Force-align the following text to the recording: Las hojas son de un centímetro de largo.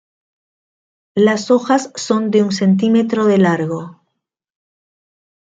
Las 1.13 1.51
hojas 1.51 1.91
son 1.95 2.31
de 2.31 2.41
un 2.41 2.51
centímetro 2.51 3.25
de 3.27 3.37
largo. 3.37 4.01